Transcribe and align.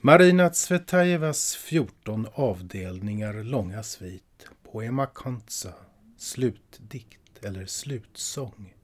Marina 0.00 0.50
Tsvetajevas 0.50 1.54
14 1.56 2.26
avdelningar 2.34 3.42
långa 3.42 3.82
svit 3.82 4.46
Poema 4.62 5.06
Kantsa, 5.06 5.74
slutdikt 6.16 7.44
eller 7.44 7.66
slutsång, 7.66 8.74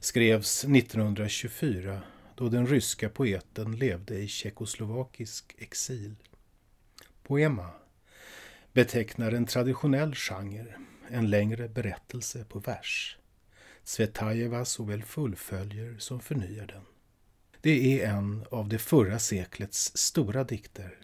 skrevs 0.00 0.64
1924 0.64 2.00
då 2.34 2.48
den 2.48 2.66
ryska 2.66 3.08
poeten 3.08 3.76
levde 3.76 4.18
i 4.18 4.28
tjeckoslovakisk 4.28 5.54
exil. 5.58 6.14
Poema 7.22 7.70
betecknar 8.72 9.32
en 9.32 9.46
traditionell 9.46 10.14
genre, 10.14 10.74
en 11.10 11.30
längre 11.30 11.68
berättelse 11.68 12.44
på 12.44 12.58
vers. 12.58 13.18
Tsvetajeva 13.84 14.64
såväl 14.64 15.02
fullföljer 15.02 15.98
som 15.98 16.20
förnyar 16.20 16.66
den. 16.66 16.91
Det 17.62 18.02
är 18.02 18.08
en 18.08 18.44
av 18.50 18.68
det 18.68 18.78
förra 18.78 19.18
seklets 19.18 19.96
stora 19.96 20.44
dikter. 20.44 20.98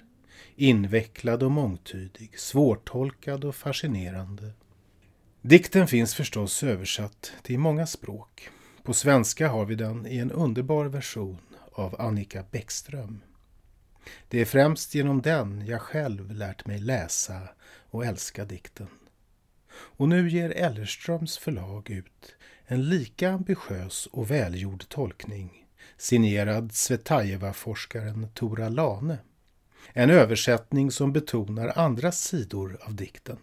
Invecklad 0.57 1.43
och 1.43 1.51
mångtydig, 1.51 2.39
svårtolkad 2.39 3.45
och 3.45 3.55
fascinerande. 3.55 4.53
Dikten 5.43 5.87
finns 5.87 6.15
förstås 6.15 6.63
översatt 6.63 7.33
till 7.43 7.59
många 7.59 7.87
språk. 7.87 8.49
På 8.83 8.95
svenska 8.95 9.49
har 9.49 9.65
vi 9.65 9.75
den 9.75 10.07
i 10.07 10.19
en 10.19 10.33
underbar 10.33 10.87
version 10.87 11.39
av 11.73 12.01
Annika 12.01 12.45
Bäckström. 12.51 13.21
Det 14.29 14.41
är 14.41 14.45
främst 14.45 14.95
genom 14.95 15.23
den 15.23 15.67
jag 15.67 15.83
själv 15.83 16.33
lärt 16.33 16.67
mig 16.67 16.79
läsa 16.79 17.49
och 17.91 18.05
älska 18.05 18.45
dikten. 18.45 18.89
Och 19.71 20.09
nu 20.09 20.31
ger 20.31 20.51
Ellerströms 20.51 21.39
förlag 21.39 21.91
ut 21.91 22.37
en 22.67 22.89
lika 22.89 23.31
ambitiös 23.31 24.07
och 24.07 24.31
välgjord 24.31 24.89
tolkning 24.89 25.65
signerad 25.97 26.73
Svetajeva-forskaren 26.73 28.29
Tora 28.35 28.69
Lane. 28.69 29.19
En 29.93 30.11
översättning 30.11 30.91
som 30.91 31.13
betonar 31.13 31.73
andra 31.77 32.13
sidor 32.13 32.79
av 32.83 32.95
dikten. 32.95 33.39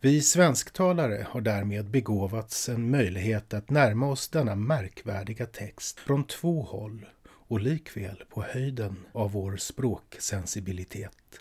Vi 0.00 0.22
svensktalare 0.22 1.26
har 1.30 1.40
därmed 1.40 1.90
begåvats 1.90 2.68
en 2.68 2.90
möjlighet 2.90 3.54
att 3.54 3.70
närma 3.70 4.08
oss 4.08 4.28
denna 4.28 4.54
märkvärdiga 4.54 5.46
text 5.46 6.00
från 6.00 6.24
två 6.24 6.62
håll 6.62 7.06
och 7.26 7.60
likväl 7.60 8.22
på 8.28 8.42
höjden 8.42 8.96
av 9.12 9.32
vår 9.32 9.56
språksensibilitet. 9.56 11.40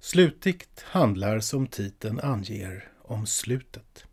Slutdikt 0.00 0.80
handlar 0.82 1.40
som 1.40 1.66
titeln 1.66 2.20
anger 2.20 2.88
om 3.02 3.26
slutet. 3.26 4.04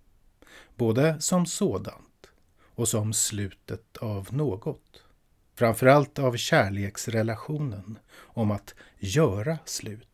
Både 0.75 1.21
som 1.21 1.45
sådant 1.45 2.12
och 2.75 2.87
som 2.87 3.13
slutet 3.13 3.97
av 3.97 4.27
något. 4.31 5.03
Framförallt 5.55 6.19
av 6.19 6.35
kärleksrelationen, 6.35 7.99
om 8.15 8.51
att 8.51 8.75
göra 8.99 9.57
slut. 9.65 10.07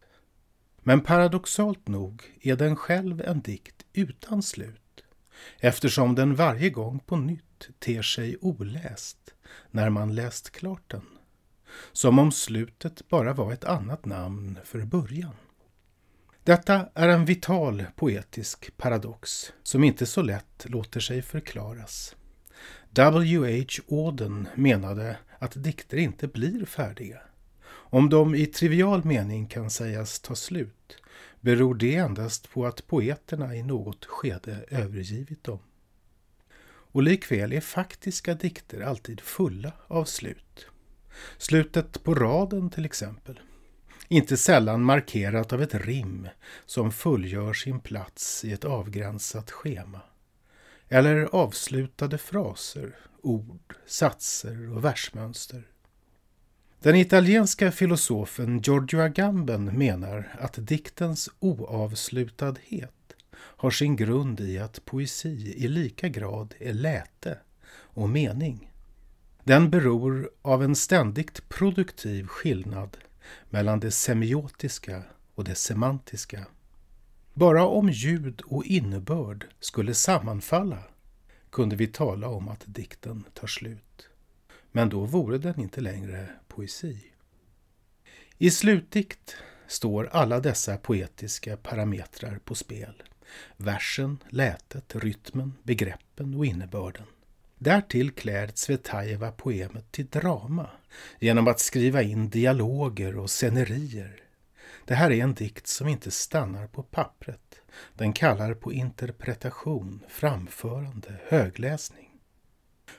Men 0.84 1.02
paradoxalt 1.02 1.88
nog 1.88 2.24
är 2.42 2.56
den 2.56 2.76
själv 2.76 3.22
en 3.22 3.42
dikt 3.42 3.86
utan 3.94 4.44
slut 4.44 5.04
eftersom 5.60 6.16
den 6.16 6.36
varje 6.36 6.70
gång 6.70 7.00
på 7.00 7.16
nytt 7.16 7.70
ter 7.80 8.02
sig 8.02 8.38
oläst 8.42 9.34
när 9.72 9.90
man 9.90 10.16
läst 10.16 10.50
klart 10.50 10.92
den. 10.92 11.06
Som 11.92 12.20
om 12.20 12.32
slutet 12.32 13.10
bara 13.10 13.34
var 13.34 13.54
ett 13.54 13.64
annat 13.64 14.06
namn 14.06 14.60
för 14.64 14.86
början. 14.86 15.36
Detta 16.44 16.90
är 16.94 17.08
en 17.08 17.26
vital 17.26 17.86
poetisk 17.96 18.78
paradox 18.78 19.54
som 19.64 19.84
inte 19.84 20.06
så 20.06 20.22
lätt 20.22 20.66
låter 20.70 21.00
sig 21.00 21.22
förklaras. 21.22 22.16
W.H. 22.94 23.82
Auden 23.90 24.48
menade 24.56 25.18
att 25.40 25.64
dikter 25.64 25.98
inte 25.98 26.28
blir 26.28 26.66
färdiga. 26.66 27.20
Om 27.68 28.10
de 28.10 28.36
i 28.36 28.46
trivial 28.46 29.06
mening 29.06 29.48
kan 29.48 29.70
sägas 29.70 30.20
ta 30.20 30.36
slut 30.36 30.98
beror 31.42 31.76
det 31.76 31.96
endast 31.96 32.52
på 32.52 32.66
att 32.66 32.88
poeterna 32.88 33.56
i 33.56 33.64
något 33.64 34.06
skede 34.06 34.66
övergivit 34.70 35.44
dem. 35.44 35.60
Och 36.92 37.04
likväl 37.04 37.54
är 37.54 37.62
faktiska 37.62 38.34
dikter 38.34 38.82
alltid 38.82 39.22
fulla 39.22 39.72
av 39.88 40.06
slut. 40.06 40.68
Slutet 41.38 42.04
på 42.04 42.16
raden 42.16 42.70
till 42.70 42.86
exempel. 42.86 43.40
Inte 44.08 44.38
sällan 44.38 44.84
markerat 44.84 45.54
av 45.54 45.62
ett 45.62 45.76
rim 45.76 46.28
som 46.66 46.92
fullgör 46.92 47.54
sin 47.54 47.80
plats 47.80 48.46
i 48.46 48.52
ett 48.52 48.66
avgränsat 48.66 49.52
schema 49.52 50.02
eller 50.90 51.36
avslutade 51.36 52.18
fraser, 52.18 52.96
ord, 53.22 53.76
satser 53.86 54.76
och 54.76 54.86
versmönster. 54.86 55.68
Den 56.80 56.96
italienska 56.96 57.72
filosofen 57.72 58.60
Giorgio 58.60 59.02
Agamben 59.02 59.66
menar 59.66 60.36
att 60.40 60.68
diktens 60.68 61.30
oavslutadhet 61.40 62.94
har 63.32 63.72
sin 63.72 63.96
grund 63.96 64.40
i 64.40 64.60
att 64.60 64.86
poesi 64.86 65.54
i 65.58 65.68
lika 65.68 66.10
grad 66.10 66.56
är 66.60 66.74
läte 66.74 67.38
och 67.72 68.10
mening. 68.10 68.72
Den 69.44 69.70
beror 69.70 70.32
av 70.42 70.64
en 70.64 70.76
ständigt 70.76 71.50
produktiv 71.50 72.28
skillnad 72.28 72.98
mellan 73.50 73.80
det 73.80 73.92
semiotiska 73.92 75.04
och 75.36 75.44
det 75.44 75.56
semantiska. 75.56 76.46
Bara 77.40 77.66
om 77.66 77.90
ljud 77.90 78.42
och 78.46 78.66
innebörd 78.66 79.46
skulle 79.60 79.94
sammanfalla 79.94 80.84
kunde 81.50 81.76
vi 81.76 81.88
tala 81.88 82.28
om 82.28 82.48
att 82.48 82.64
dikten 82.66 83.24
tar 83.34 83.48
slut. 83.48 84.10
Men 84.72 84.90
då 84.90 85.06
vore 85.06 85.38
den 85.38 85.60
inte 85.60 85.82
längre 85.82 86.30
poesi. 86.48 86.98
I 88.38 88.52
slutdikt 88.52 89.36
står 89.68 90.10
alla 90.12 90.40
dessa 90.40 90.78
poetiska 90.78 91.58
parametrar 91.58 92.40
på 92.46 92.56
spel. 92.56 93.04
Versen, 93.58 94.18
lätet, 94.30 94.96
rytmen, 94.96 95.54
begreppen 95.64 96.36
och 96.36 96.46
innebörden. 96.46 97.06
Därtill 97.58 98.12
klär 98.12 98.48
Tsvetajeva 98.48 99.32
poemet 99.32 99.92
till 99.92 100.08
drama 100.08 100.70
genom 101.20 101.48
att 101.48 101.60
skriva 101.60 102.02
in 102.02 102.30
dialoger 102.30 103.18
och 103.18 103.30
scenerier 103.30 104.29
det 104.90 104.96
här 104.96 105.12
är 105.12 105.24
en 105.24 105.34
dikt 105.34 105.68
som 105.68 105.88
inte 105.88 106.12
stannar 106.12 106.68
på 106.68 106.84
pappret. 106.84 107.62
Den 107.96 108.14
kallar 108.14 108.54
på 108.54 108.74
interpretation, 108.74 110.04
framförande, 110.08 111.20
högläsning. 111.28 112.10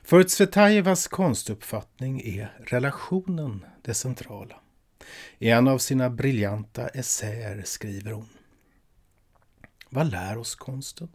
För 0.03 0.23
Tsvetajevas 0.23 1.09
konstuppfattning 1.09 2.21
är 2.21 2.59
relationen 2.67 3.65
det 3.83 3.95
centrala. 3.95 4.61
I 5.39 5.51
en 5.51 5.69
av 5.69 5.79
sina 5.79 6.11
briljanta 6.11 6.89
essäer 6.89 7.63
skriver 7.65 8.13
hon 8.13 8.29
Vad 9.89 10.11
lär 10.11 10.39
oss 10.39 10.55
konsten? 10.55 11.09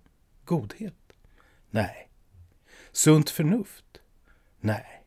Godhet? 0.46 1.14
Nej. 1.70 2.10
Sunt 2.92 3.30
förnuft? 3.30 4.02
Nej. 4.60 5.04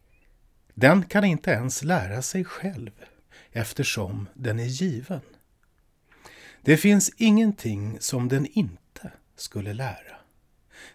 Den 0.74 1.02
kan 1.02 1.24
inte 1.24 1.50
ens 1.50 1.82
lära 1.82 2.22
sig 2.22 2.44
själv 2.44 3.04
eftersom 3.52 4.28
den 4.34 4.60
är 4.60 4.64
given. 4.64 5.20
Det 6.62 6.76
finns 6.76 7.10
ingenting 7.16 8.00
som 8.00 8.28
den 8.28 8.46
inte 8.46 9.12
skulle 9.36 9.72
lära. 9.72 10.16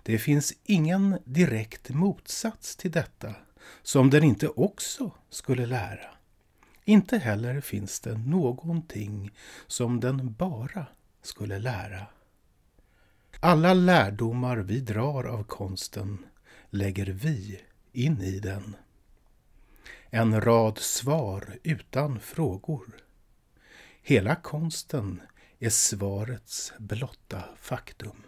Det 0.03 0.19
finns 0.19 0.53
ingen 0.63 1.17
direkt 1.25 1.89
motsats 1.89 2.75
till 2.75 2.91
detta 2.91 3.35
som 3.81 4.09
den 4.09 4.23
inte 4.23 4.47
också 4.47 5.11
skulle 5.29 5.65
lära. 5.65 6.13
Inte 6.85 7.17
heller 7.17 7.61
finns 7.61 7.99
det 7.99 8.17
någonting 8.17 9.31
som 9.67 9.99
den 9.99 10.33
bara 10.33 10.85
skulle 11.21 11.59
lära. 11.59 12.05
Alla 13.39 13.73
lärdomar 13.73 14.57
vi 14.57 14.79
drar 14.79 15.23
av 15.23 15.43
konsten 15.43 16.25
lägger 16.69 17.05
vi 17.05 17.61
in 17.91 18.21
i 18.21 18.39
den. 18.39 18.75
En 20.09 20.41
rad 20.41 20.77
svar 20.77 21.59
utan 21.63 22.19
frågor. 22.19 22.95
Hela 24.01 24.35
konsten 24.35 25.21
är 25.63 25.69
svarets 25.69 26.73
blotta 26.77 27.43
faktum. 27.61 28.23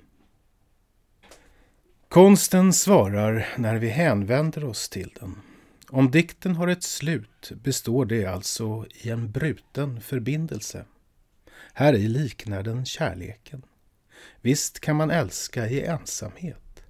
Konsten 2.09 2.73
svarar 2.73 3.47
när 3.57 3.75
vi 3.75 3.89
hänvänder 3.89 4.63
oss 4.63 4.89
till 4.89 5.13
den. 5.19 5.41
Om 5.89 6.11
dikten 6.11 6.55
har 6.55 6.67
ett 6.67 6.83
slut 6.83 7.51
består 7.63 8.05
det 8.05 8.25
alltså 8.25 8.85
i 8.93 9.09
en 9.09 9.31
bruten 9.31 10.01
förbindelse. 10.01 10.85
Här 11.73 11.93
i 11.93 12.07
liknar 12.07 12.63
den 12.63 12.85
kärleken. 12.85 13.65
Visst 14.41 14.79
kan 14.79 14.95
man 14.95 15.11
älska 15.11 15.67
i 15.67 15.85
ensamhet, 15.85 16.83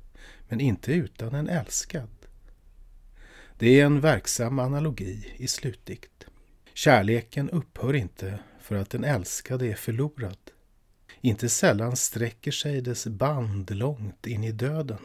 men 0.47 0.59
inte 0.59 0.93
utan 0.93 1.35
en 1.35 1.49
älskad. 1.49 2.09
Det 3.57 3.79
är 3.79 3.85
en 3.85 4.01
verksam 4.01 4.59
analogi 4.59 5.33
i 5.37 5.47
slutdikt. 5.47 6.25
Kärleken 6.73 7.49
upphör 7.49 7.93
inte 7.93 8.39
för 8.65 8.75
att 8.75 8.89
den 8.89 9.03
älskade 9.03 9.67
är 9.67 9.75
förlorad. 9.75 10.37
Inte 11.21 11.49
sällan 11.49 11.95
sträcker 11.95 12.51
sig 12.51 12.81
dess 12.81 13.07
band 13.07 13.71
långt 13.71 14.27
in 14.27 14.43
i 14.43 14.51
döden. 14.51 14.97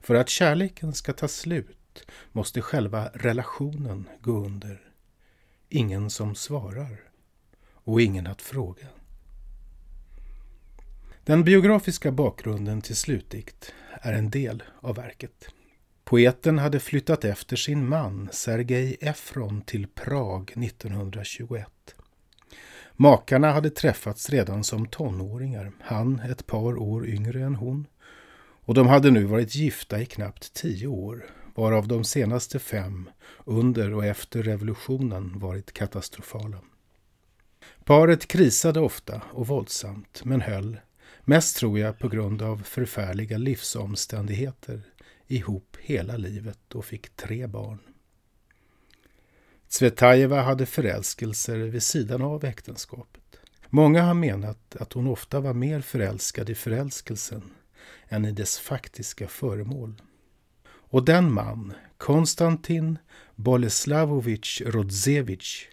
För 0.00 0.14
att 0.14 0.28
kärleken 0.28 0.92
ska 0.94 1.12
ta 1.12 1.28
slut 1.28 2.06
måste 2.32 2.62
själva 2.62 3.10
relationen 3.14 4.08
gå 4.20 4.44
under. 4.44 4.80
ingen 5.68 6.10
som 6.10 6.34
svarar 6.34 7.00
och 7.72 8.00
ingen 8.00 8.26
att 8.26 8.42
fråga. 8.42 8.86
Den 11.24 11.44
biografiska 11.44 12.12
bakgrunden 12.12 12.82
till 12.82 12.96
slutdikt 12.96 13.72
är 14.02 14.12
en 14.12 14.30
del 14.30 14.62
av 14.80 14.96
verket. 14.96 15.48
Poeten 16.04 16.58
hade 16.58 16.80
flyttat 16.80 17.24
efter 17.24 17.56
sin 17.56 17.88
man 17.88 18.28
Sergej 18.32 18.96
Efron 19.00 19.62
till 19.62 19.86
Prag 19.86 20.52
1921. 20.56 21.94
Makarna 23.02 23.52
hade 23.52 23.70
träffats 23.70 24.30
redan 24.30 24.64
som 24.64 24.86
tonåringar, 24.86 25.72
han 25.80 26.20
ett 26.20 26.46
par 26.46 26.78
år 26.78 27.06
yngre 27.06 27.42
än 27.42 27.54
hon. 27.54 27.86
Och 28.64 28.74
de 28.74 28.86
hade 28.86 29.10
nu 29.10 29.24
varit 29.24 29.54
gifta 29.54 30.00
i 30.00 30.06
knappt 30.06 30.52
tio 30.52 30.86
år, 30.86 31.24
varav 31.54 31.88
de 31.88 32.04
senaste 32.04 32.58
fem 32.58 33.10
under 33.44 33.94
och 33.94 34.04
efter 34.04 34.42
revolutionen 34.42 35.38
varit 35.38 35.72
katastrofala. 35.72 36.60
Paret 37.84 38.28
krisade 38.28 38.80
ofta 38.80 39.22
och 39.32 39.46
våldsamt, 39.46 40.24
men 40.24 40.40
höll, 40.40 40.80
mest 41.24 41.56
tror 41.56 41.78
jag 41.78 41.98
på 41.98 42.08
grund 42.08 42.42
av 42.42 42.62
förfärliga 42.62 43.38
livsomständigheter, 43.38 44.82
ihop 45.26 45.76
hela 45.80 46.16
livet 46.16 46.74
och 46.74 46.84
fick 46.84 47.16
tre 47.16 47.46
barn. 47.46 47.78
Tsvetajeva 49.70 50.42
hade 50.42 50.66
förälskelser 50.66 51.58
vid 51.58 51.82
sidan 51.82 52.22
av 52.22 52.44
äktenskapet. 52.44 53.22
Många 53.68 54.02
har 54.02 54.14
menat 54.14 54.76
att 54.76 54.92
hon 54.92 55.06
ofta 55.06 55.40
var 55.40 55.54
mer 55.54 55.80
förälskad 55.80 56.50
i 56.50 56.54
förälskelsen 56.54 57.42
än 58.08 58.24
i 58.24 58.32
dess 58.32 58.58
faktiska 58.58 59.28
föremål. 59.28 60.02
Och 60.66 61.04
den 61.04 61.32
man, 61.32 61.72
Konstantin 61.98 62.98
Boleslavovich 63.34 64.62
Rodzevich, 64.66 65.68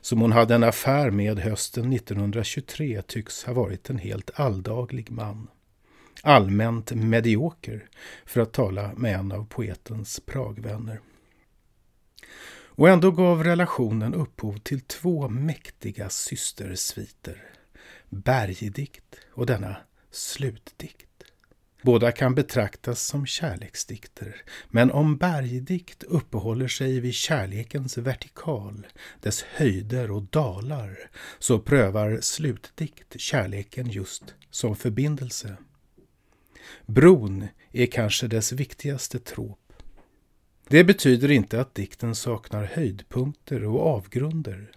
som 0.00 0.20
hon 0.20 0.32
hade 0.32 0.54
en 0.54 0.64
affär 0.64 1.10
med 1.10 1.38
hösten 1.38 1.92
1923 1.92 3.02
tycks 3.02 3.44
ha 3.44 3.52
varit 3.52 3.90
en 3.90 3.98
helt 3.98 4.30
alldaglig 4.34 5.10
man. 5.10 5.48
Allmänt 6.22 6.92
medioker, 6.92 7.88
för 8.24 8.40
att 8.40 8.52
tala 8.52 8.92
med 8.94 9.14
en 9.14 9.32
av 9.32 9.46
poetens 9.46 10.20
Pragvänner. 10.26 11.00
Och 12.76 12.88
ändå 12.88 13.10
gav 13.10 13.44
relationen 13.44 14.14
upphov 14.14 14.58
till 14.58 14.80
två 14.80 15.28
mäktiga 15.28 16.08
systersviter. 16.10 17.42
Bergdikt 18.08 19.16
och 19.32 19.46
denna 19.46 19.76
slutdikt. 20.10 21.06
Båda 21.82 22.12
kan 22.12 22.34
betraktas 22.34 23.02
som 23.02 23.26
kärleksdikter, 23.26 24.36
men 24.68 24.90
om 24.90 25.16
bergdikt 25.16 26.02
uppehåller 26.02 26.68
sig 26.68 27.00
vid 27.00 27.14
kärlekens 27.14 27.98
vertikal, 27.98 28.86
dess 29.20 29.42
höjder 29.42 30.10
och 30.10 30.22
dalar, 30.22 31.10
så 31.38 31.58
prövar 31.58 32.18
slutdikt 32.20 33.20
kärleken 33.20 33.90
just 33.90 34.34
som 34.50 34.76
förbindelse. 34.76 35.56
Bron 36.86 37.48
är 37.72 37.86
kanske 37.86 38.26
dess 38.26 38.52
viktigaste 38.52 39.18
trop. 39.18 39.63
Det 40.68 40.84
betyder 40.84 41.30
inte 41.30 41.60
att 41.60 41.74
dikten 41.74 42.14
saknar 42.14 42.64
höjdpunkter 42.64 43.64
och 43.64 43.86
avgrunder. 43.86 44.70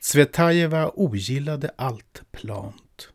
Tsvetajeva 0.00 0.90
ogillade 0.94 1.70
allt 1.76 2.22
plant. 2.32 3.08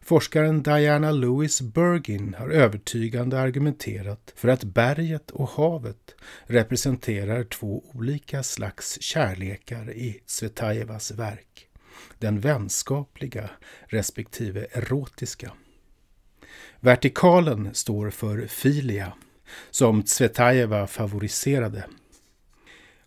Forskaren 0.00 0.62
Diana 0.62 1.10
Lewis 1.10 1.60
Bergin 1.60 2.34
har 2.38 2.48
övertygande 2.50 3.40
argumenterat 3.40 4.32
för 4.36 4.48
att 4.48 4.64
berget 4.64 5.30
och 5.30 5.48
havet 5.48 6.14
representerar 6.46 7.44
två 7.44 7.84
olika 7.94 8.42
slags 8.42 9.02
kärlekar 9.02 9.90
i 9.90 10.20
Tsvetajevas 10.26 11.10
verk. 11.10 11.66
Den 12.18 12.40
vänskapliga 12.40 13.50
respektive 13.86 14.66
erotiska. 14.72 15.52
Vertikalen 16.80 17.74
står 17.74 18.10
för 18.10 18.46
filia, 18.46 19.12
som 19.70 20.02
Tsvetajeva 20.02 20.86
favoriserade. 20.86 21.84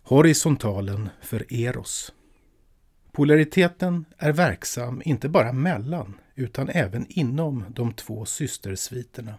Horisontalen 0.02 1.08
för 1.22 1.52
eros. 1.52 2.12
Polariteten 3.12 4.04
är 4.18 4.32
verksam 4.32 5.02
inte 5.04 5.28
bara 5.28 5.52
mellan 5.52 6.14
utan 6.34 6.68
även 6.68 7.06
inom 7.08 7.64
de 7.68 7.92
två 7.92 8.24
systersviterna. 8.24 9.34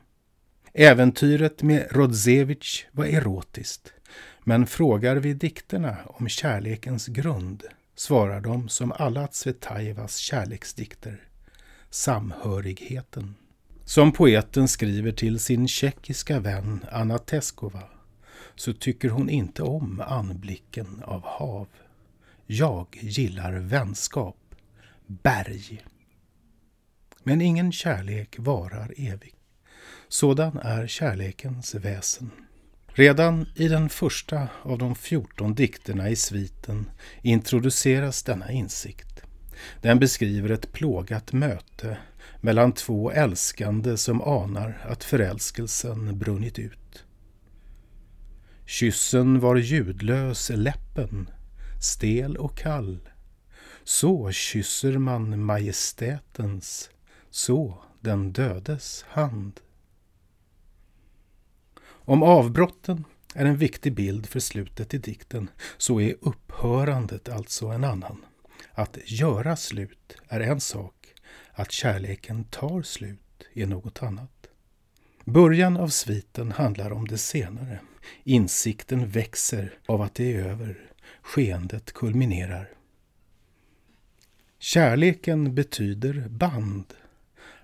Äventyret 0.73 1.63
med 1.63 1.87
Rodzevich 1.91 2.85
var 2.91 3.05
erotiskt, 3.05 3.93
men 4.43 4.67
frågar 4.67 5.15
vi 5.15 5.33
dikterna 5.33 5.97
om 6.05 6.29
kärlekens 6.29 7.07
grund 7.07 7.63
svarar 7.95 8.41
de 8.41 8.69
som 8.69 8.91
alla 8.91 9.27
Tsvetajevas 9.27 10.17
kärleksdikter, 10.17 11.27
samhörigheten. 11.89 13.35
Som 13.87 14.11
poeten 14.11 14.67
skriver 14.67 15.11
till 15.11 15.39
sin 15.39 15.67
tjeckiska 15.67 16.39
vän 16.39 16.85
Anna 16.91 17.17
Teskova 17.17 17.83
så 18.55 18.73
tycker 18.73 19.09
hon 19.09 19.29
inte 19.29 19.63
om 19.63 20.01
anblicken 20.07 21.03
av 21.03 21.21
hav. 21.25 21.67
Jag 22.45 22.87
gillar 22.91 23.53
vänskap, 23.53 24.37
berg. 25.07 25.85
Men 27.23 27.41
ingen 27.41 27.71
kärlek 27.71 28.35
varar 28.39 28.93
evigt. 28.97 29.35
Sådan 30.07 30.57
är 30.57 30.87
kärlekens 30.87 31.75
väsen. 31.75 32.31
Redan 32.87 33.47
i 33.55 33.67
den 33.67 33.89
första 33.89 34.47
av 34.61 34.77
de 34.77 34.95
fjorton 34.95 35.55
dikterna 35.55 36.09
i 36.09 36.15
sviten 36.15 36.89
introduceras 37.21 38.23
denna 38.23 38.51
insikt. 38.51 39.21
Den 39.81 39.99
beskriver 39.99 40.49
ett 40.49 40.73
plågat 40.73 41.33
möte 41.33 41.97
mellan 42.41 42.71
två 42.71 43.11
älskande 43.11 43.97
som 43.97 44.21
anar 44.21 44.85
att 44.89 45.03
förälskelsen 45.03 46.19
brunnit 46.19 46.59
ut. 46.59 47.05
Kyssen 48.65 49.39
var 49.39 49.55
ljudlös 49.55 50.49
läppen, 50.49 51.29
stel 51.81 52.37
och 52.37 52.57
kall. 52.57 52.99
Så 53.83 54.31
kysser 54.31 54.97
man 54.97 55.43
majestätens, 55.43 56.89
så 57.29 57.83
den 58.01 58.33
dödes 58.33 59.05
hand. 59.07 59.59
Om 61.87 62.23
avbrotten 62.23 63.03
är 63.35 63.45
en 63.45 63.57
viktig 63.57 63.95
bild 63.95 64.25
för 64.25 64.39
slutet 64.39 64.93
i 64.93 64.97
dikten 64.97 65.49
så 65.77 66.01
är 66.01 66.15
upphörandet 66.21 67.29
alltså 67.29 67.67
en 67.67 67.83
annan. 67.83 68.25
Att 68.73 68.97
göra 69.05 69.55
slut 69.55 70.17
är 70.27 70.39
en 70.39 70.59
sak, 70.61 71.04
att 71.55 71.71
kärleken 71.71 72.43
tar 72.43 72.81
slut 72.81 73.43
är 73.53 73.65
något 73.65 74.03
annat. 74.03 74.47
Början 75.25 75.77
av 75.77 75.87
sviten 75.87 76.51
handlar 76.51 76.91
om 76.91 77.07
det 77.07 77.17
senare. 77.17 77.79
Insikten 78.23 79.09
växer 79.09 79.73
av 79.85 80.01
att 80.01 80.15
det 80.15 80.35
är 80.35 80.45
över. 80.45 80.91
Skeendet 81.21 81.93
kulminerar. 81.93 82.69
Kärleken 84.59 85.55
betyder 85.55 86.27
band. 86.29 86.93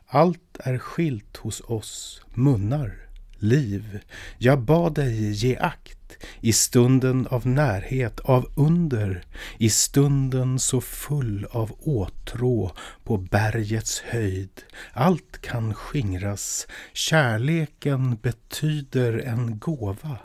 Allt 0.06 0.58
är 0.60 0.78
skilt 0.78 1.38
hos 1.38 1.62
oss 1.62 2.22
munnar, 2.34 3.10
liv. 3.40 4.00
Jag 4.38 4.60
bad 4.60 4.94
dig 4.94 5.32
ge 5.32 5.58
akt 5.58 6.01
i 6.42 6.54
stunden 6.54 7.28
av 7.28 7.48
närhet, 7.48 8.20
av 8.20 8.52
under, 8.56 9.26
i 9.58 9.70
stunden 9.70 10.60
så 10.60 10.82
full 10.82 11.48
av 11.52 11.72
åtrå 11.80 12.72
på 13.04 13.18
bergets 13.18 14.00
höjd. 14.00 14.64
Allt 14.94 15.42
kan 15.42 15.74
skingras, 15.74 16.68
kärleken 16.94 18.16
betyder 18.16 19.18
en 19.18 19.60
gåva. 19.60 20.18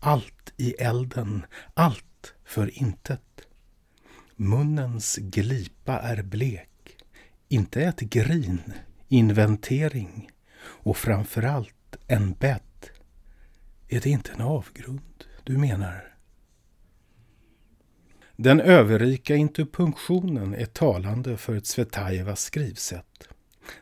Allt 0.00 0.52
i 0.56 0.72
elden, 0.72 1.46
allt 1.74 2.34
för 2.44 2.78
intet. 2.82 3.20
Munnens 4.36 5.16
glipa 5.16 5.98
är 5.98 6.22
blek, 6.22 6.96
inte 7.48 7.82
ett 7.82 8.00
grin, 8.00 8.72
inventering 9.08 10.30
och 10.60 10.96
framförallt 10.96 11.96
en 12.06 12.32
bädd. 12.32 12.60
Är 13.88 14.00
det 14.00 14.10
inte 14.10 14.32
en 14.32 14.40
avgrund 14.40 15.15
du 15.46 15.58
menar? 15.58 16.14
Den 18.36 18.60
överrika 18.60 19.36
interpunktionen 19.36 20.54
är 20.54 20.66
talande 20.66 21.36
för 21.36 21.60
Tsvetajevas 21.60 22.42
skrivsätt. 22.42 23.28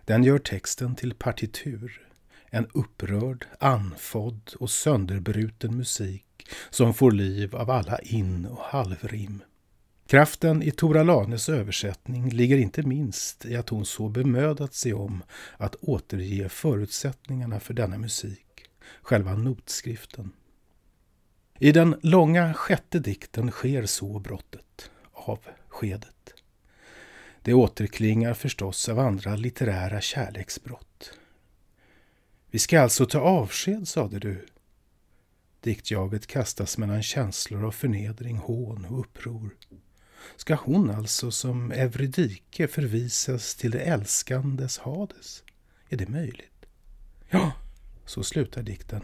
Den 0.04 0.24
gör 0.24 0.38
texten 0.38 0.94
till 0.94 1.14
partitur. 1.14 2.08
En 2.50 2.66
upprörd, 2.74 3.46
anfodd 3.60 4.52
och 4.58 4.70
sönderbruten 4.70 5.76
musik 5.76 6.46
som 6.70 6.94
får 6.94 7.12
liv 7.12 7.56
av 7.56 7.70
alla 7.70 7.98
in 7.98 8.46
och 8.46 8.62
halvrim. 8.62 9.42
Kraften 10.06 10.62
i 10.62 10.70
Tora 10.70 11.02
Lanes 11.02 11.48
översättning 11.48 12.30
ligger 12.30 12.56
inte 12.56 12.82
minst 12.82 13.44
i 13.44 13.56
att 13.56 13.68
hon 13.68 13.86
så 13.86 14.08
bemödat 14.08 14.74
sig 14.74 14.94
om 14.94 15.22
att 15.56 15.74
återge 15.74 16.48
förutsättningarna 16.48 17.60
för 17.60 17.74
denna 17.74 17.98
musik, 17.98 18.64
själva 19.02 19.34
notskriften. 19.34 20.32
I 21.58 21.72
den 21.72 21.96
långa 22.02 22.54
sjätte 22.54 22.98
dikten 22.98 23.50
sker 23.50 23.86
så 23.86 24.18
brottet 24.18 24.90
av 25.12 25.38
skedet. 25.68 26.34
Det 27.42 27.54
återklingar 27.54 28.34
förstås 28.34 28.88
av 28.88 28.98
andra 28.98 29.36
litterära 29.36 30.00
kärleksbrott. 30.00 31.18
Vi 32.50 32.58
ska 32.58 32.80
alltså 32.80 33.06
ta 33.06 33.20
avsked, 33.20 33.88
sade 33.88 34.18
du. 34.18 34.46
Diktjaget 35.60 36.26
kastas 36.26 36.78
mellan 36.78 37.02
känslor 37.02 37.64
av 37.64 37.70
förnedring, 37.70 38.36
hån 38.36 38.84
och 38.84 39.00
uppror. 39.00 39.50
Ska 40.36 40.54
hon 40.54 40.90
alltså 40.90 41.30
som 41.30 41.72
Eurydike 41.72 42.68
förvisas 42.68 43.54
till 43.54 43.70
det 43.70 43.80
älskandes 43.80 44.78
Hades? 44.78 45.42
Är 45.88 45.96
det 45.96 46.08
möjligt? 46.08 46.66
Ja, 47.30 47.52
så 48.06 48.22
slutar 48.22 48.62
dikten. 48.62 49.02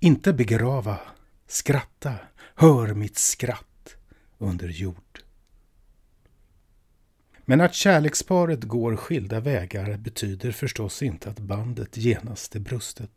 Inte 0.00 0.32
begrava, 0.32 1.00
skratta, 1.48 2.14
hör 2.54 2.94
mitt 2.94 3.18
skratt 3.18 3.96
under 4.38 4.68
jord. 4.68 5.22
Men 7.44 7.60
att 7.60 7.74
kärleksparet 7.74 8.64
går 8.64 8.96
skilda 8.96 9.40
vägar 9.40 9.96
betyder 9.96 10.52
förstås 10.52 11.02
inte 11.02 11.30
att 11.30 11.38
bandet 11.38 11.96
genast 11.96 12.56
är 12.56 12.60
brustet. 12.60 13.10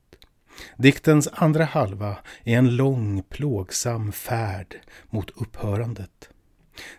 Diktens 0.77 1.29
andra 1.33 1.65
halva 1.65 2.17
är 2.43 2.57
en 2.57 2.75
lång 2.75 3.23
plågsam 3.23 4.11
färd 4.11 4.75
mot 5.09 5.29
upphörandet. 5.29 6.29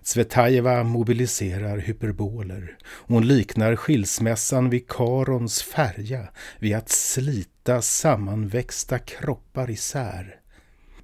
Svetajeva 0.02 0.82
mobiliserar 0.84 1.78
hyperboler. 1.78 2.78
Hon 2.84 3.26
liknar 3.26 3.76
skilsmässan 3.76 4.70
vid 4.70 4.88
Karons 4.88 5.62
färja 5.62 6.28
vid 6.58 6.76
att 6.76 6.88
slita 6.88 7.82
sammanväxta 7.82 8.98
kroppar 8.98 9.70
isär. 9.70 10.41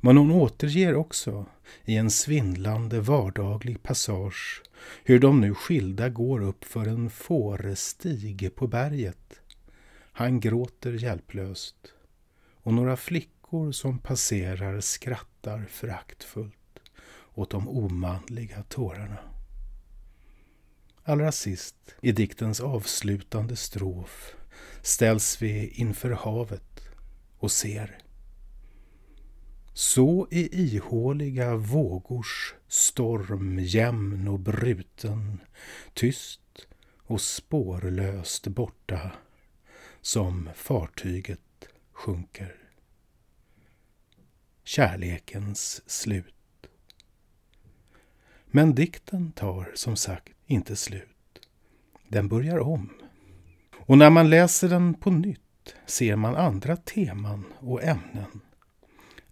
Men 0.01 0.17
hon 0.17 0.31
återger 0.31 0.95
också 0.95 1.47
i 1.85 1.97
en 1.97 2.11
svindlande 2.11 3.01
vardaglig 3.01 3.83
passage 3.83 4.63
hur 5.05 5.19
de 5.19 5.41
nu 5.41 5.55
skilda 5.55 6.09
går 6.09 6.41
upp 6.41 6.65
för 6.65 6.87
en 6.87 7.11
fårestig 7.11 8.55
på 8.55 8.67
berget. 8.67 9.41
Han 10.13 10.41
gråter 10.41 10.93
hjälplöst 10.93 11.77
och 12.63 12.75
några 12.75 12.97
flickor 12.97 13.73
som 13.73 13.99
passerar 13.99 14.81
skrattar 14.81 15.65
föraktfullt 15.71 16.55
åt 17.35 17.51
de 17.51 17.69
omanliga 17.69 18.63
tårarna. 18.63 19.19
Allra 21.05 21.33
sist, 21.33 21.95
i 22.03 22.13
diktens 22.13 22.61
avslutande 22.61 23.57
strof, 23.57 24.37
ställs 24.83 25.43
vi 25.43 25.69
inför 25.69 26.11
havet 26.11 26.89
och 27.39 27.51
ser. 27.51 27.99
Så 29.79 30.29
i 30.31 30.75
ihåliga 30.75 31.57
vågors 31.57 32.55
storm 32.69 33.59
jämn 33.59 34.29
och 34.29 34.39
bruten, 34.41 35.41
tyst 35.95 36.67
och 36.97 37.21
spårlöst 37.21 38.47
borta, 38.47 39.13
som 40.01 40.51
fartyget 40.55 41.69
sjunker. 41.93 42.57
Kärlekens 44.65 45.91
slut. 45.91 46.69
Men 48.47 48.75
dikten 48.75 49.33
tar 49.33 49.73
som 49.75 49.97
sagt 49.97 50.33
inte 50.47 50.77
slut. 50.77 51.49
Den 52.09 52.29
börjar 52.29 52.59
om. 52.59 52.93
Och 53.79 53.99
när 53.99 54.11
man 54.11 54.31
läser 54.31 54.69
den 54.69 54.95
på 54.95 55.11
nytt 55.11 55.75
ser 55.87 56.17
man 56.17 56.37
andra 56.37 56.77
teman 56.77 57.45
och 57.59 57.83
ämnen. 57.83 58.41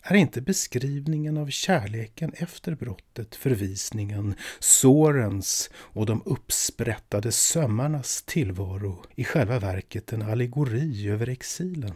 Är 0.08 0.14
inte 0.14 0.40
beskrivningen 0.40 1.36
av 1.36 1.50
kärleken 1.50 2.32
efter 2.36 2.74
brottet, 2.74 3.34
förvisningen, 3.34 4.34
sårens 4.58 5.70
och 5.74 6.06
de 6.06 6.22
uppsprättade 6.24 7.32
sömmarnas 7.32 8.22
tillvaro 8.22 9.04
i 9.14 9.24
själva 9.24 9.58
verket 9.58 10.12
en 10.12 10.22
allegori 10.22 11.08
över 11.08 11.28
exilen? 11.28 11.94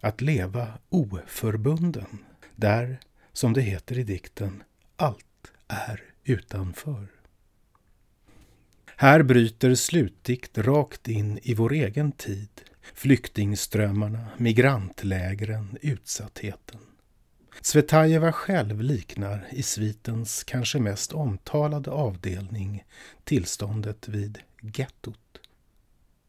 Att 0.00 0.20
leva 0.20 0.78
oförbunden, 0.88 2.18
där, 2.56 3.00
som 3.32 3.52
det 3.52 3.60
heter 3.60 3.98
i 3.98 4.02
dikten, 4.02 4.62
allt 4.96 5.52
är 5.68 6.02
utanför. 6.24 7.06
Här 8.96 9.22
bryter 9.22 9.74
slutdikt 9.74 10.58
rakt 10.58 11.08
in 11.08 11.38
i 11.42 11.54
vår 11.54 11.72
egen 11.72 12.12
tid, 12.12 12.62
flyktingströmmarna, 12.94 14.28
migrantlägren, 14.38 15.78
utsattheten. 15.80 16.80
Svetajeva 17.60 18.32
själv 18.32 18.80
liknar 18.80 19.48
i 19.50 19.62
svitens 19.62 20.44
kanske 20.44 20.78
mest 20.78 21.12
omtalade 21.12 21.90
avdelning 21.90 22.84
tillståndet 23.24 24.08
vid 24.08 24.38
gettot. 24.60 25.18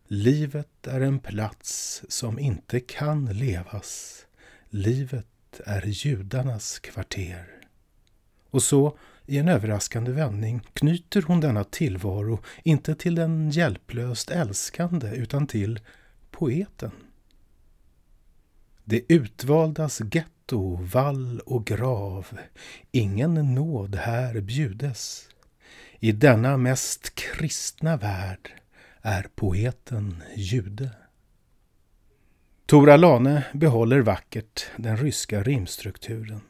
Livet 0.08 0.88
är 0.88 1.02
en 1.02 1.20
plats 1.20 2.04
som 2.10 2.40
inte 2.40 2.80
kan 2.80 3.26
levas. 3.26 4.26
Livet 4.70 5.62
är 5.66 5.86
judarnas 5.86 6.80
kvarter. 6.80 7.46
Och 8.50 8.64
så 8.64 8.98
i 9.26 9.38
en 9.38 9.48
överraskande 9.48 10.12
vändning 10.12 10.62
knyter 10.74 11.22
hon 11.22 11.40
denna 11.40 11.64
tillvaro 11.64 12.40
inte 12.64 12.96
till 12.96 13.16
den 13.16 13.50
hjälplöst 13.50 14.30
älskande 14.30 15.08
utan 15.08 15.48
till 15.48 15.80
poeten. 16.32 16.92
Det 18.84 19.02
utvaldas 19.08 20.02
getto, 20.12 20.33
vall 20.80 21.40
och 21.40 21.66
grav, 21.66 22.28
ingen 22.92 23.54
nåd 23.54 23.96
här 23.96 24.42
bjudes. 24.42 25.30
I 26.00 26.12
denna 26.12 26.58
mest 26.58 27.16
kristna 27.16 27.98
värld 27.98 28.52
är 29.02 29.28
poeten 29.36 30.24
jude. 30.36 30.90
Tora 32.66 32.98
Lane 32.98 33.46
behåller 33.54 34.00
vackert 34.00 34.66
den 34.78 34.98
ryska 34.98 35.44
rimstrukturen. 35.44 36.42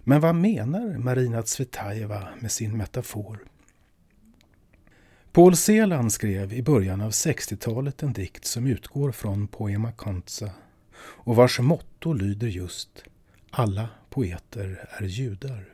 Men 0.00 0.20
vad 0.20 0.34
menar 0.34 0.98
Marina 0.98 1.42
Tsvetajeva 1.42 2.28
med 2.40 2.52
sin 2.52 2.76
metafor? 2.76 3.38
Paul 5.32 5.56
Celan 5.56 6.10
skrev 6.10 6.52
i 6.52 6.62
början 6.62 7.00
av 7.00 7.10
60-talet 7.10 8.02
en 8.02 8.12
dikt 8.12 8.44
som 8.44 8.66
utgår 8.66 9.12
från 9.12 9.48
Poema 9.48 9.92
Kontsa 9.92 10.50
och 10.98 11.36
vars 11.36 11.60
motto 11.60 12.12
lyder 12.12 12.46
just 12.46 13.04
alla 13.58 13.88
poeter 14.10 14.88
är 14.88 15.04
judar. 15.04 15.64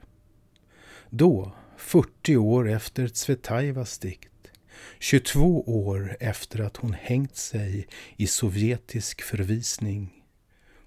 Då, 1.10 1.52
40 1.76 2.36
år 2.36 2.68
efter 2.68 3.08
Tsvetajevas 3.08 3.98
dikt, 3.98 4.50
22 4.98 5.62
år 5.86 6.16
efter 6.20 6.60
att 6.60 6.76
hon 6.76 6.92
hängt 6.92 7.36
sig 7.36 7.88
i 8.16 8.26
sovjetisk 8.26 9.22
förvisning 9.22 10.24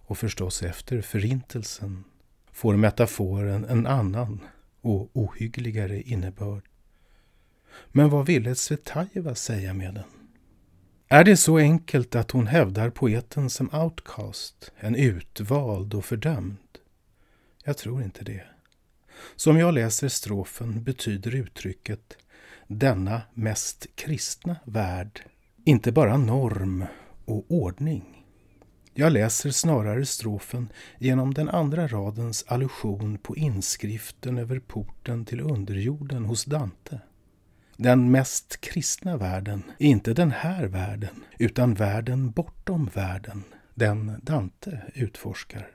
och 0.01 0.17
förstås 0.17 0.63
efter 0.63 1.01
förintelsen 1.01 2.03
får 2.51 2.75
metaforen 2.75 3.65
en 3.65 3.87
annan 3.87 4.39
och 4.81 5.09
ohyggligare 5.13 6.01
innebörd. 6.01 6.63
Men 7.91 8.09
vad 8.09 8.25
ville 8.25 8.55
Tsvetajeva 8.55 9.35
säga 9.35 9.73
med 9.73 9.93
den? 9.93 10.09
Är 11.07 11.23
det 11.23 11.37
så 11.37 11.57
enkelt 11.57 12.15
att 12.15 12.31
hon 12.31 12.47
hävdar 12.47 12.89
poeten 12.89 13.49
som 13.49 13.73
outcast, 13.73 14.71
en 14.77 14.95
utvald 14.95 15.93
och 15.93 16.05
fördömd? 16.05 16.57
Jag 17.65 17.77
tror 17.77 18.03
inte 18.03 18.23
det. 18.23 18.43
Som 19.35 19.57
jag 19.57 19.73
läser 19.73 20.07
strofen 20.07 20.83
betyder 20.83 21.35
uttrycket 21.35 22.17
denna 22.67 23.21
mest 23.33 23.87
kristna 23.95 24.55
värld 24.65 25.21
inte 25.65 25.91
bara 25.91 26.17
norm 26.17 26.85
och 27.25 27.45
ordning 27.51 28.15
jag 28.97 29.11
läser 29.11 29.51
snarare 29.51 30.05
strofen 30.05 30.69
genom 30.99 31.33
den 31.33 31.49
andra 31.49 31.87
radens 31.87 32.45
allusion 32.47 33.17
på 33.17 33.35
inskriften 33.35 34.37
över 34.37 34.59
porten 34.59 35.25
till 35.25 35.39
underjorden 35.39 36.25
hos 36.25 36.45
Dante. 36.45 36.99
Den 37.77 38.11
mest 38.11 38.61
kristna 38.61 39.17
världen 39.17 39.63
är 39.79 39.87
inte 39.87 40.13
den 40.13 40.31
här 40.31 40.65
världen, 40.65 41.23
utan 41.39 41.73
världen 41.73 42.31
bortom 42.31 42.89
världen, 42.93 43.43
den 43.73 44.19
Dante 44.23 44.81
utforskar. 44.93 45.74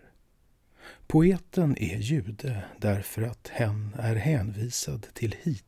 Poeten 1.06 1.78
är 1.78 1.96
jude 1.96 2.64
därför 2.78 3.22
att 3.22 3.48
hen 3.48 3.96
är 3.98 4.16
hänvisad 4.16 5.06
till 5.14 5.34
hit, 5.42 5.64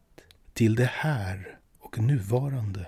till 0.52 0.74
det 0.74 0.90
här 0.92 1.58
och 1.78 1.98
nuvarande. 1.98 2.86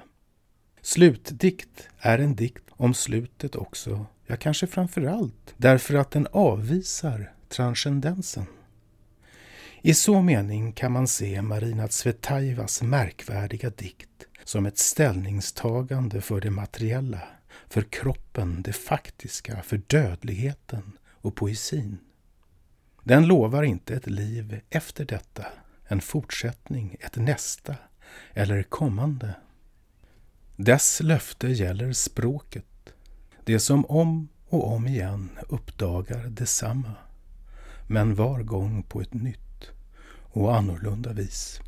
Slutdikt 0.83 1.89
är 1.99 2.19
en 2.19 2.37
dikt 2.37 2.65
om 2.71 2.95
slutet 2.95 3.57
också 3.57 4.07
Ja, 4.27 4.37
kanske 4.37 4.67
framför 4.67 5.05
allt 5.05 5.55
därför 5.57 5.95
att 5.95 6.11
den 6.11 6.27
avvisar 6.33 7.33
transcendensen. 7.49 8.47
I 9.83 9.95
så 9.95 10.23
mening 10.23 10.73
kan 10.73 10.93
man 10.93 11.09
se 11.09 11.43
Marina 11.43 11.89
Tsvetajevas 11.89 12.83
märkvärdiga 12.83 13.71
dikt 13.71 14.27
som 14.45 14.67
ett 14.67 14.79
ställningstagande 14.79 16.21
för 16.21 16.41
det 16.41 16.51
materiella, 16.51 17.23
för 17.69 17.83
kroppen, 17.83 18.63
det 18.63 18.73
faktiska, 18.73 19.63
för 19.63 19.81
dödligheten 19.87 20.99
och 21.11 21.35
poesin. 21.35 21.99
Den 23.05 23.27
lovar 23.27 23.63
inte 23.63 23.95
ett 23.95 24.07
liv 24.07 24.61
efter 24.71 25.05
detta, 25.05 25.47
en 25.87 26.01
fortsättning, 26.01 26.97
ett 27.01 27.17
nästa, 27.17 27.77
eller 28.35 28.63
kommande. 28.63 29.35
Dess 30.57 31.01
löfte 31.03 31.49
gäller 31.49 31.93
språket, 31.93 32.95
det 33.45 33.61
som 33.61 33.85
om 33.85 34.29
och 34.49 34.73
om 34.73 34.87
igen 34.87 35.31
uppdagar 35.49 36.27
detsamma, 36.27 36.93
men 37.89 38.15
var 38.15 38.43
gång 38.43 38.83
på 38.83 39.01
ett 39.01 39.15
nytt 39.15 39.71
och 40.33 40.57
annorlunda 40.57 41.13
vis. 41.13 41.61